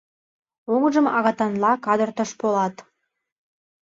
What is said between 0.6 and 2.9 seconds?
Оҥжым агытанла кадыртыш Полат.